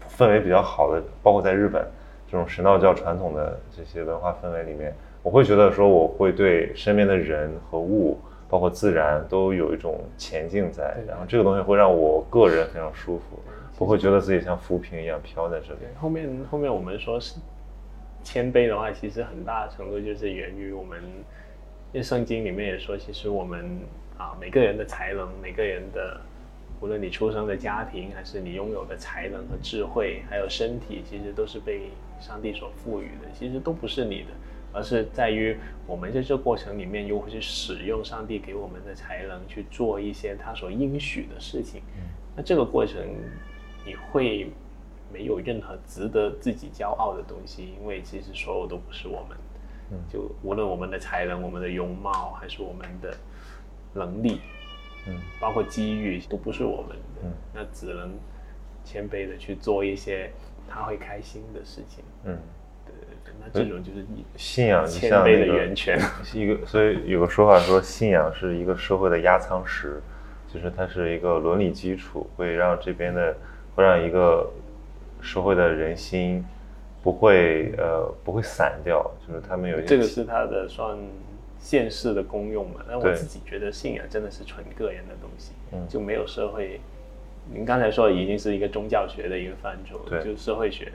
[0.10, 1.86] 氛围比较好的，包括在日本
[2.28, 8.18] 这种神道教传统的这些文化氛围里面，我会觉得说我会对身边的人和物，
[8.50, 13.40] 包括自然都有一种前进在，然后这个东西会让我个人非常舒服，
[13.78, 15.82] 不会觉得自己像浮萍一样飘在这里。
[16.00, 17.36] 后面后面我们说是。
[18.24, 21.00] 谦卑的话，其实很大程度就是源于我们，
[21.92, 23.80] 因为圣经里面也说，其实我们
[24.18, 26.20] 啊，每个人的才能，每个人的，
[26.80, 34.30] 无论你出生的家庭，还是你拥有的才能和智慧，还有身体，其实都是被上帝所赋予的，其实都不是你的，
[34.74, 41.82] 而是在于我们在这过程里面，如何去使用上帝给我们的才能去做一些他所应许的事情。
[42.36, 43.02] 那这个过程，
[43.86, 44.50] 你会。
[45.14, 49.38] 没有任何值得自己骄傲的东西，因为其实所有都不是我们。
[49.92, 53.16] 嗯，就无论我们的才能、我们的容貌，还是我们的
[53.96, 54.42] 能力，
[55.08, 57.22] 嗯，包括机遇，都不是我们的。
[57.24, 58.12] 嗯，那只能
[58.84, 60.30] 谦卑的去做一些
[60.70, 62.04] 他会开心的事情。
[62.26, 62.38] 嗯，
[62.86, 64.06] 对对对，那这种就是
[64.36, 66.00] 信仰谦卑的源泉。
[66.36, 70.02] 一个，所以有个说法说，信仰是一个社会的压舱石，
[70.54, 73.36] 就是它是一个伦理基础，会让这边的，
[73.76, 74.48] 会让一个。
[75.22, 76.46] 社会的人心
[77.02, 80.96] 不会呃不会散掉，就是他们有些这个是他的算
[81.66, 82.86] 现世的功用嘛？
[82.88, 86.80] 那我自己觉得信仰真的是纯个人的东西，嗯，就没有社会。
[87.52, 90.94] 您刚才说已经是一个宗教学的一个范畴，对，就是社会学。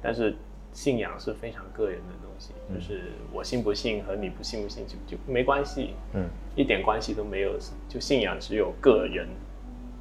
[0.00, 0.36] 但是
[0.72, 7.58] 信仰是非常个人的东西，就是我信不信和你不信不信就就没关系，嗯，一点关系都没有。
[7.88, 9.26] 就信仰只有个人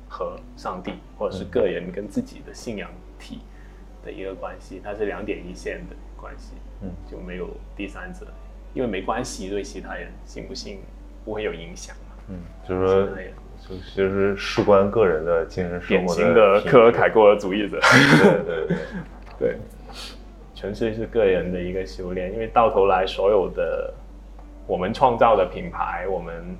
[0.07, 3.39] 和上帝，或者是个人跟自己的信仰体。
[4.05, 8.27] 的一个关系，它是两点一线的关系，嗯，就没有第三者，
[8.73, 10.79] 因为没关系，对其他人信不信
[11.23, 13.07] 不会有影响嘛，嗯，就是说，
[13.61, 16.21] 就其实事关个人的精神生活的。
[16.21, 18.77] 典型的克尔凯郭尔主义者，对对对。
[19.39, 19.57] 对，
[20.55, 23.93] 纯粹是个人的一个修炼，因为到头来所有的
[24.67, 26.57] 我们创造的品牌，我们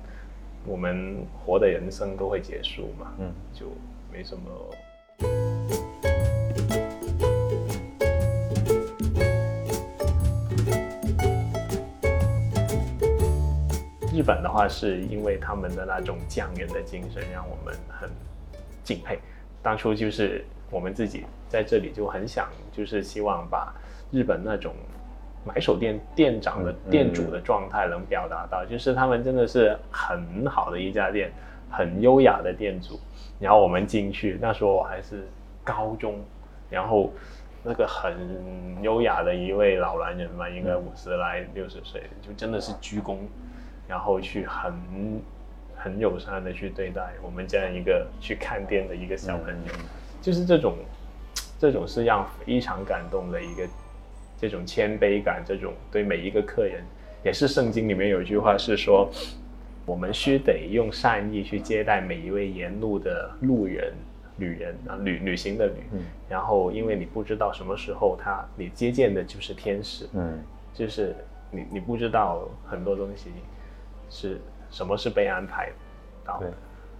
[0.66, 3.66] 我们活的人生都会结束嘛，嗯，就
[4.12, 5.53] 没什么。
[14.24, 18.08] 本的话，是因为他们的那种匠人的精神，让我们很
[18.82, 19.18] 敬佩。
[19.62, 23.74] 当初就是我们自己在这里就很想，就是希望把
[24.10, 24.74] 日本那种
[25.44, 31.30] 买手店店长的店主的状态能表达到，就是他们真的是很好的一家店，
[31.70, 32.98] 很优雅的店主。
[33.38, 35.26] 然后我们进去，那时候我还是
[35.62, 36.22] 高中，
[36.70, 37.12] 然后
[37.62, 38.14] 那个很
[38.82, 43.16] 优雅的一位老男人嘛，应该五十来六十岁，就真的是鞠躬。
[43.86, 44.72] 然后去很
[45.76, 49.72] 很友善的去对待我们这样一个去看店的一个小朋友，
[50.22, 50.76] 就是这种
[51.58, 53.68] 这种是让非常感动的一个
[54.38, 56.82] 这种谦卑感，这种对每一个客人，
[57.22, 59.10] 也是圣经里面有一句话是说，
[59.84, 63.92] 我们需得用善意去接待每一位沿路的路人、
[64.38, 65.82] 旅人啊，旅旅行的旅，
[66.28, 70.42] 然后因为你不知道什么时候他你接见的就是天使，嗯，
[70.72, 71.14] 就是
[71.50, 73.30] 你你不知道很多东西。
[74.14, 75.72] 是什么是被安排
[76.24, 76.52] 到的？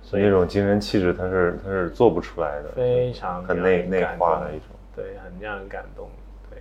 [0.03, 6.11] 所以那种精神气质，它是它是做不出来的，非常很内内化的一种，对，很让人感动。
[6.51, 6.59] 对，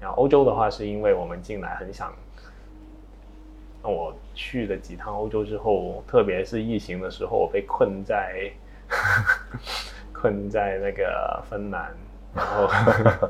[0.00, 2.12] 然后欧洲的话，是因为我们进来很想，
[3.82, 8.50] 那我去了几趟欧洲之后，特别是疫情的时候，我被困在
[10.14, 11.94] 困在那个芬兰，
[12.34, 12.66] 然后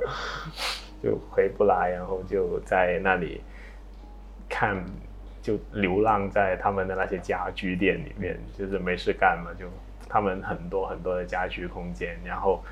[1.02, 3.42] 就回不来，然后就在那里
[4.48, 4.82] 看。
[5.42, 9.66] 就流浪在他们的那些家居店里面，就是没事干嘛，就
[10.08, 12.62] 他们很多很多的家居空间，然后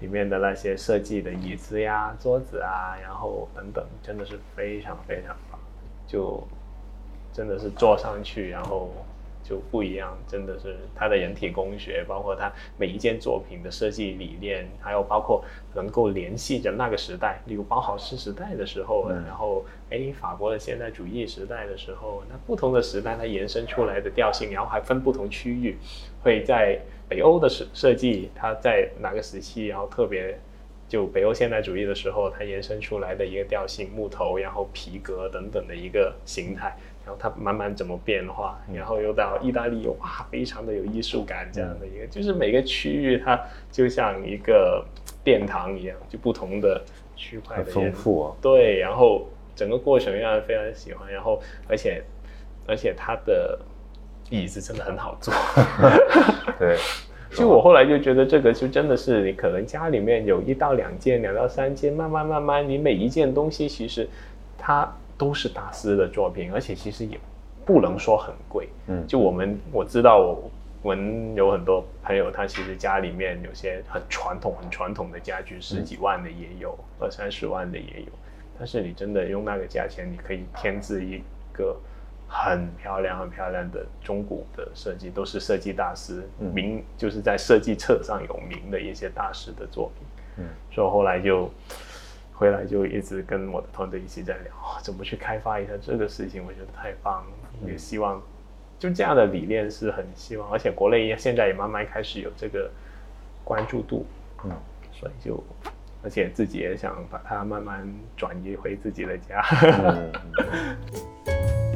[0.00, 5.58] 里面的那些设计的椅子呀、桌子啊，然后等等，真的是非常非常棒，
[6.06, 6.46] 就
[7.32, 8.92] 真的是坐上去，然后
[9.48, 15.42] 就不一样，真的是他的人体工学，包括他每一件作品的设计理念，还有包括
[15.74, 25.78] 能够联系着那个时代，例如包豪斯时代的时候，然后哎法国的现代主义时代的时候，那不同的时代它延伸出来的调性，然后还分不同区域，
[26.22, 26.78] 会在
[27.08, 30.38] 北欧的设设计，它在哪个时期，然后特别。
[30.88, 36.74] 就北欧现代主义的时候，它延伸出来的一个调性，木头，然后皮革等等的一个形态，
[37.08, 43.40] 然后它慢慢怎么变化，然后又到意大利，哇，非常的有艺术感，这样的一个，就是每个区域它
[43.72, 44.84] 就像一个
[45.24, 46.82] 殿堂一样，就不同的
[47.16, 52.04] 区块的丰富啊，对，然后整个过程让人非常喜欢，然后而且
[52.66, 53.58] 而且它的
[54.28, 55.32] 椅子真的很好坐，
[56.60, 56.76] 对。
[57.30, 64.08] 就我后来就觉得这个就真的是你可能家里面有一到两件、两到三件，慢慢慢慢，你每一件东西其实
[64.56, 67.20] 它都是大师的作品，而且其实也
[67.66, 68.68] 不能说很贵。
[68.86, 70.40] 嗯，就我们我知道
[70.80, 78.12] 我们有很多朋友，他其实家里面有些很传统、很传统的家具，十几万的也有，二三十万的也有。
[78.56, 81.20] 但是你真的用那个价钱，你可以添置一
[81.52, 81.76] 个。
[82.30, 90.06] 很漂亮、很漂亮的中古的设计，都是设计大师名，就是在设计册上有名的一些大师的作品。
[90.36, 91.50] 嗯，所以后来就
[92.38, 96.40] 回来就一直跟我的团队一起在聊，怎么去开发一下这个事情。
[96.46, 98.22] 我觉得太棒了，也希望
[98.78, 102.70] 就这样的理念是很希望，而且国内现在也慢慢开始有这个
[103.42, 104.06] 关注度。
[104.44, 104.52] 嗯，
[104.92, 105.42] 所以就
[106.00, 107.84] 而且自己也想把它慢慢
[108.16, 109.42] 转移回自己的家。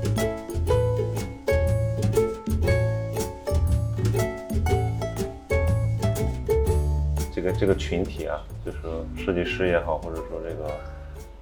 [7.42, 8.78] 这个这个群体啊，就是
[9.16, 10.70] 设计师也好，或者说这个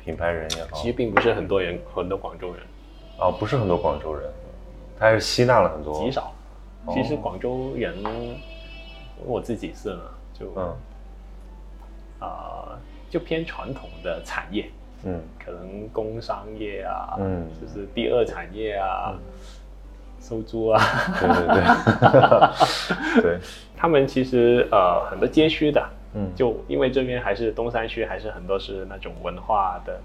[0.03, 2.62] 品牌人也好，其实并不是很多人，很多广州人，
[3.18, 4.30] 哦，不是很多广州人，
[4.98, 6.32] 他还是吸纳了很多，极少。
[6.88, 7.94] 其实广州人，
[9.26, 10.01] 我自己是呢，
[10.32, 10.76] 就嗯，
[12.20, 12.78] 啊，
[13.11, 14.70] 就偏传统的产业，
[15.05, 19.14] 嗯，可能工商业啊，嗯，就是第二产业啊。
[20.20, 20.80] 收租啊，
[21.18, 23.38] 对对对， 对，
[23.76, 30.00] 他们其实呃很多街区的，嗯，就因为这边还是东山区，还是很多是那种文化的，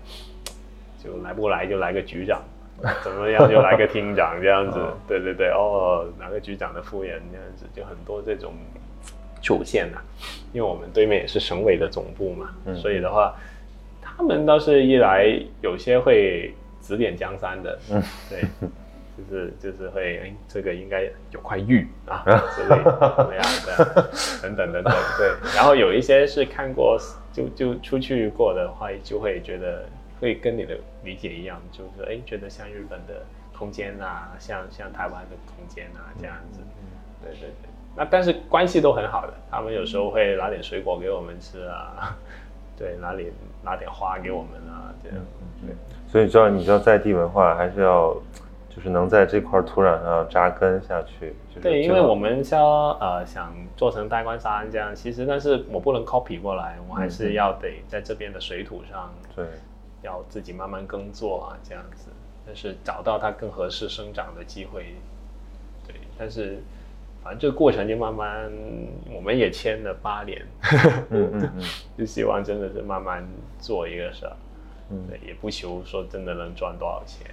[1.03, 2.41] 就来不来就来个局长，
[3.03, 8.53] 怎么样就来个厅长这样子，对对对，哦，哪个局长的夫人这样子，就很多这种
[9.43, 9.99] 出现呐，
[10.53, 13.36] 因为我们对面也是省委的总部嘛，所以的话，
[14.01, 18.70] 他们倒是一来有些会指点江山的，嗯，对。
[19.18, 22.22] 就是就是会哎，这个应该有块玉啊
[22.53, 24.11] 之类怎么样的
[24.41, 26.97] 等等等等对，然后有一些是看过
[27.32, 29.86] 就就出去过的话，就会觉得
[30.20, 33.24] 会跟你的理解一样，就是哎觉得像日本的
[33.57, 36.59] 空间啊，像像台湾的空间啊这样子，
[37.24, 42.18] 对对对，那但是关系都很好的，他们有时候会拿点水果给我们吃啊，
[42.78, 43.32] 对，拿点
[43.63, 45.18] 拿点花给我们啊这样，
[45.66, 45.74] 对，
[46.11, 48.13] 所以知道你知道在地文化还是要。
[48.76, 51.34] 就是能在这块土壤上扎根下去。
[51.61, 59.45] 对，因为我们说呃想做成大关山这样，其实但是我不能 copy 过来，我还是要得在这边的水土上，对，
[60.01, 62.09] 要自己慢慢耕作啊这样子。
[62.45, 64.93] 但是找到它更合适生长的机会，
[65.88, 65.95] 对。
[66.17, 66.61] 但是
[67.23, 68.51] 反正这个过程就慢慢，
[69.09, 70.45] 我们也签了八年，
[71.09, 71.63] 嗯嗯嗯，
[71.97, 73.26] 就希望真的是慢慢
[73.57, 74.36] 做一个事儿，
[74.91, 77.26] 嗯，对，也不求说真的能赚多少钱。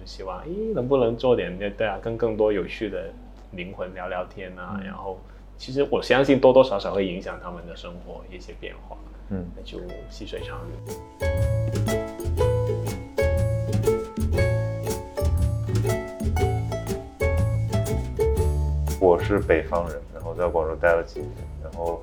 [0.00, 3.10] 就希望，咦，能不能做点对对啊，跟更多有趣的
[3.52, 4.80] 灵魂聊聊天啊？
[4.82, 5.18] 然后，
[5.58, 8.96] 其实我相信多多少少会影响他们的生活一些变化。
[9.28, 9.78] 嗯，那就
[10.08, 10.94] 细水长流。
[18.98, 21.30] 我是北方人，然后在广州待了几年，
[21.62, 22.00] 然后，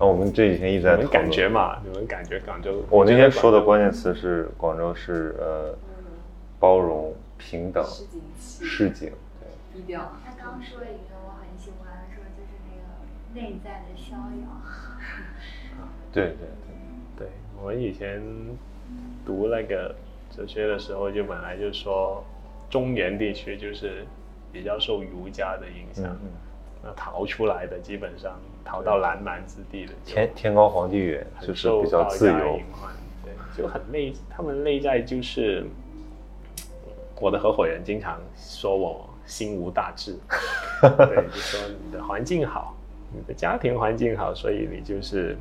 [0.00, 2.82] 那我们这几天一直在感觉嘛，你们感觉广州？
[2.88, 5.74] 我那天说的关键词是广州是呃
[6.58, 7.14] 包容。
[7.38, 7.84] 平等，
[8.40, 10.12] 市井，对，低调。
[10.24, 12.84] 他刚说了一个我很喜欢，说就是那个
[13.34, 14.62] 内在的逍遥。
[16.12, 16.48] 对对
[17.18, 17.28] 对，对
[17.62, 18.22] 我以前
[19.24, 19.94] 读那个
[20.30, 22.24] 哲学的时候，就本来就说
[22.70, 24.06] 中原地区就是
[24.52, 26.16] 比较受儒家的影响，
[26.82, 32.60] 那逃出来的基本上逃到南蛮之地的，天天高皇帝远，就是比较自由，
[33.22, 35.66] 对，就很内，他们内在就是。
[37.20, 40.16] 我的合伙人经常说我心无大志，
[40.80, 42.76] 对，就说你的环境好，
[43.12, 45.36] 你的家庭环境好，所以你就是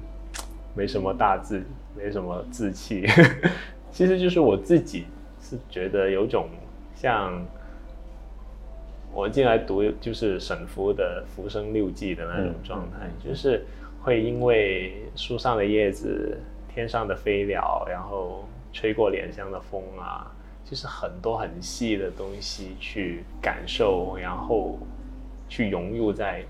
[0.74, 1.64] 没什么大志，
[1.96, 3.06] 没什么志气。
[3.92, 5.06] 其实就是我自己
[5.40, 6.50] 是觉得有种
[6.96, 7.46] 像
[9.14, 13.66] 我进来读就是沈复的《浮生六记》的那种状态，就是
[14.02, 16.38] 会因为树上的叶子、
[16.74, 20.30] 天上的飞鸟，然后吹过脸上的风啊，
[20.66, 24.80] 就是很多很细的东西去感受，然后
[25.48, 26.44] 去融入在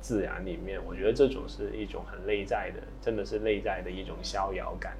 [0.00, 0.80] 自然里面。
[0.86, 4.92] 我觉得这种是一种很内在的，真的是内在的一种逍遥感。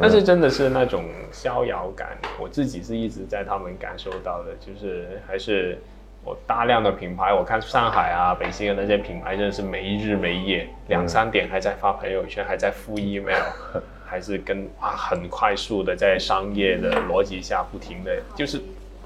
[0.00, 5.76] 但是真的是那种逍遥感，我自己是一直在他们感受到的，就是还是
[6.22, 13.42] 我大量的品牌，我看上海啊、北京的那些品牌，真的是没日没夜，两三点还在发朋友圈，还在复 email，
[14.12, 18.60] 还是跟啊很快速的在商业的逻辑下不停的，就是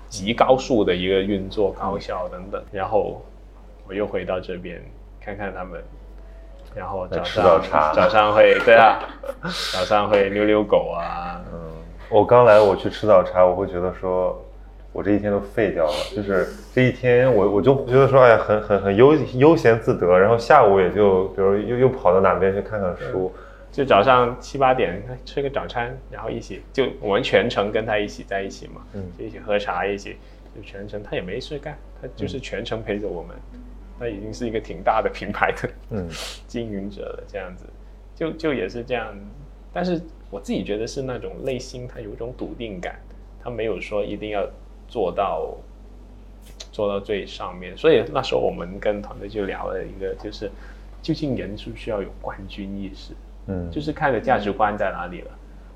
[0.08, 2.60] 极高速的一个运作高效等等。
[2.72, 3.24] 然后
[3.86, 4.82] 我又回到这边
[5.20, 5.80] 看看他们。
[6.74, 8.98] 然后早上早茶，早上会对啊，
[9.72, 11.40] 早上会遛遛狗啊。
[11.52, 11.58] 嗯，
[12.10, 14.44] 我刚来，我去吃早茶，我会觉得说，
[14.92, 15.94] 我这一天都废掉了。
[16.16, 20.18] 就是这一天，我我就觉得说，哎呀，很很很悠悠闲自得。
[20.18, 23.32] 然后下午也就，比如又又跑到哪边去看看书。
[23.76, 30.16] 就早上七八点吃个早餐，然后一起就我们全程跟他一起在一起嘛，嗯，就一起喝茶，一起
[30.56, 33.36] 就全程他也没事干，他就是全程陪着我们。
[33.98, 36.08] 他已经是一个挺大的品牌的嗯
[36.46, 37.66] 经营者了，这样子，
[38.14, 39.14] 就就也是这样，
[39.74, 40.00] 但是
[40.30, 42.98] 我自己觉得是那种内心他有一种笃定感，
[43.44, 44.48] 他没有说一定要
[44.88, 45.54] 做到
[46.72, 50.50] 做到最上面，所以那时候我们跟团队就聊了一个，就是
[51.02, 53.12] 究竟人是不是要有冠军意识？
[53.46, 55.30] 嗯，就是看的价值观在哪里了。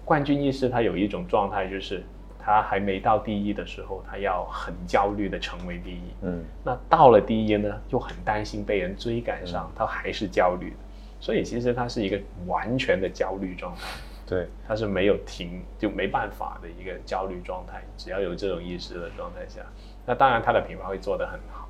[0.04, 2.02] 冠军意识他有一种状态就是。
[2.42, 6.00] 他还没到第一的时候，他要很焦虑的成为第一。
[6.22, 10.76] 嗯，那到了第一呢，又很担心被人追赶上，他还是焦虑的。
[11.20, 13.82] 所以其实他是一个完全的焦虑状态。
[14.26, 17.82] 对，他是没有停就没办法的一个焦虑状态。
[17.98, 19.60] 只要有这种意识的状态下，
[20.06, 21.68] 那当然他的品牌会做得很好。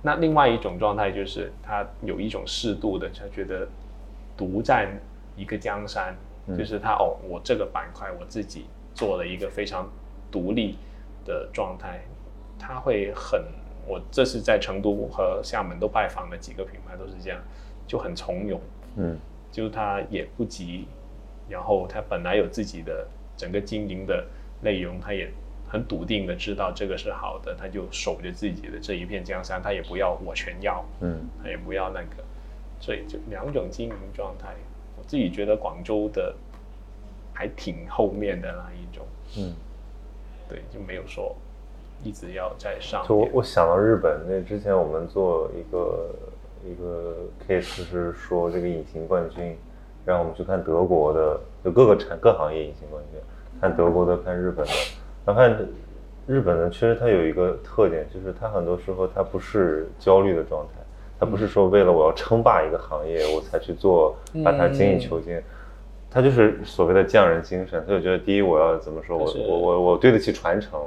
[0.00, 3.68] 那另外一种状态就是他有一种适度的，他觉得
[4.38, 4.88] 独占
[5.36, 6.16] 一个江山，
[6.56, 8.66] 就是他哦，我这个板块我自己。
[8.94, 9.90] 做了一个非常
[10.30, 10.76] 独立
[11.24, 12.02] 的状态，
[12.58, 13.42] 他会很，
[13.86, 17.40] 我这是在成都和厦门都拜访了几个品牌，都是这样，
[17.86, 18.60] 就很从容，
[18.96, 19.18] 嗯，
[19.50, 20.86] 就是他也不急，
[21.48, 24.26] 然后他本来有自己的整个经营的
[24.60, 25.32] 内容，他也
[25.66, 32.22] 很笃定的知道这个是好的，他就守着自己的这一片江山，他也不要我全要，嗯，他也不要那个，
[32.78, 34.71] 所以就两种经营状态，我
[35.12, 36.34] 自己觉得广州的。
[37.34, 39.04] 还挺后面的那一种，
[39.38, 39.54] 嗯，
[40.48, 41.34] 对，就没有说
[42.04, 43.04] 一直要在上。
[43.08, 46.10] 就我我想到日本，那之前我们做一个
[46.62, 47.16] 一个
[47.48, 49.56] case 是说这个隐形冠军，
[50.04, 53.18] 让我们去看德国的，就各个产各行业隐形冠军，
[53.58, 54.72] 看德国的，看日本的。
[55.24, 55.68] 然后看
[56.26, 60.82] 日本的，其实它有一个特点，就是它很多时候它不是焦虑的状态，
[61.22, 65.40] 它不是说为了我要称霸一个行业我才去做，把它精益求精。
[66.10, 70.80] 他就是所谓的匠人精神，他就觉得第一我要怎么说，我我我我对得起传承，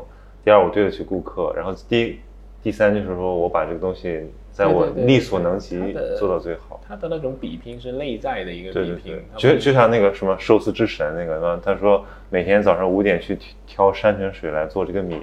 [0.44, 2.20] 第二我对得起顾客，然后第
[2.62, 6.82] 第三就是说我把这个东西在我力所能及做到最好。
[6.86, 15.22] 他的那种比拼是内在的一个比拼，就就像那个什么寿司之神那个，他说每天早上五点去挑山泉水来做这个米，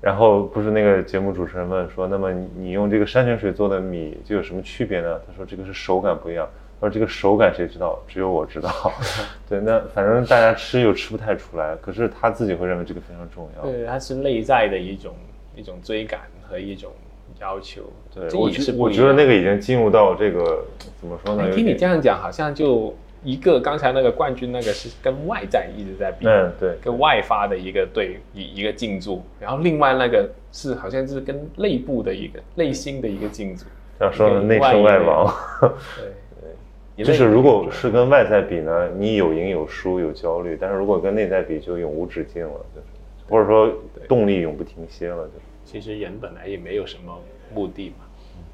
[0.00, 5.20] 然后不是那个节目主持人问说，那么你用这个山泉水做的米就有什么区别呢？
[5.26, 6.48] 他说这个是手感不一样。
[6.80, 7.98] 他说这个手感谁知道？
[8.06, 8.70] 只有我知道。
[9.48, 13.68] 对，那反正大家吃又吃不太出来，可是他自己会认为这个非常重要。
[13.68, 15.12] 对，它是内在的一种
[15.56, 16.92] 一种追赶和一种
[17.40, 17.82] 要求。
[18.14, 20.64] 对，我是我觉得那个已经进入到这个
[21.00, 21.50] 怎么说呢？
[21.52, 33.64] 听你这样讲，好像就一个刚才那个冠军那个是跟外在一直在比，嗯，对，跟外发的一个对一一个进驻，然后另外那个是好像是跟内部的一个内心的一个进驻。
[34.00, 35.34] 要说的内胜外亡。
[35.60, 37.04] 对。
[37.04, 42.86] 就是如果是跟外在比呢，你有赢有输有焦虑，但是如果跟内在比，就永无止境了，就是
[43.28, 43.72] 或者说
[44.08, 45.44] 动力永不停歇了，就是。
[45.64, 47.16] 其实人本来也没有什么
[47.54, 48.06] 目的嘛，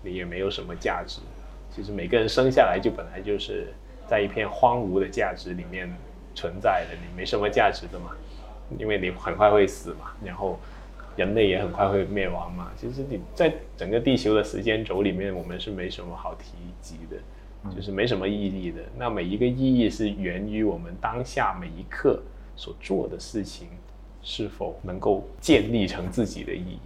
[0.02, 1.20] 你也没有什么价值。
[1.70, 3.68] 其实每个人生下来就本来就是
[4.06, 5.92] 在一片荒芜的价值里面
[6.34, 8.10] 存在的，你没什么价值的嘛，
[8.78, 10.58] 因为你很快会死嘛，然后
[11.16, 12.70] 人类也很快会灭亡嘛。
[12.76, 17.16] 其实你在整个地球的时间轴里面，我们是没什么好提及的。
[17.74, 18.82] 就是没什么意义的。
[18.94, 22.22] 那每一个意义是源于我们当下每一刻
[22.54, 23.68] 所做的事情
[24.22, 26.78] 是否能够建立成自己的意义。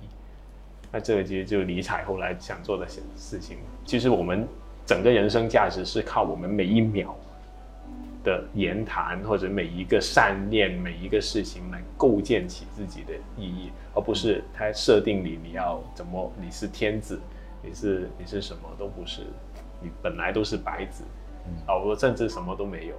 [0.92, 3.58] 那这个其实就是理睬后来想做的事情。
[3.84, 4.46] 其实我们
[4.88, 7.14] 整个人生价值是靠我们每一秒
[8.24, 17.20] 的言谈或者每一个善念、每一个事情来构建起自己的意义，而不是他设定你你要怎么，你是天子，
[17.62, 19.20] 你是你是什么都不是，
[19.82, 21.04] 你本来都是白纸，
[21.66, 22.94] 啊，我甚至什么都没有。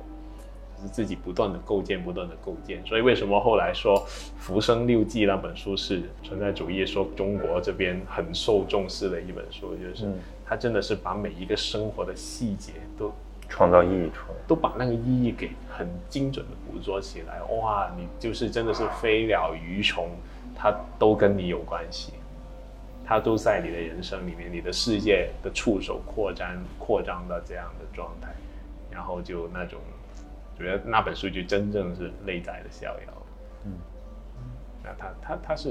[0.82, 3.98] 是自己不断的构建，不断的构建，所以为什么后来说
[4.38, 10.10] 《浮生六记》那本书是存在主义说中国这边很受重视的一本书，就是
[10.50, 13.14] 它真的是把每一个生活的细节都
[13.47, 17.39] 创造意义出来，都把那个意义给很精准的捕捉起来。
[17.43, 20.10] 哇，你就是真的是飞鸟鱼虫，
[20.56, 22.14] 它都跟你有关系，
[23.06, 28.30] 它都在你的人生里面，你的世界的触手扩张扩张到这样的状态，
[28.89, 29.80] 然后就那种。
[30.58, 33.14] 觉得那本书就真正是内在的逍遥，
[33.64, 33.72] 嗯，
[34.84, 35.70] 那它它它是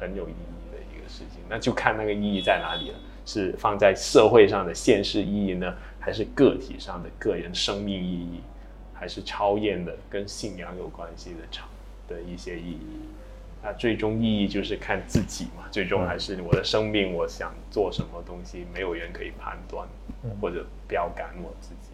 [0.00, 8.40] 很很有意义的一个事情，那就看那个意义在哪里了，是放在社会上的现实意义呢，还是个体上的个人生命意义，
[8.92, 11.66] 还是超验的跟信仰有关系的超
[12.08, 13.00] 的一些意义？
[13.62, 19.86] 那最终意义就是看自己嘛，最终还是我的生命，我想做什么东西，没有人可以判断
[20.40, 21.92] 或者标杆我自己。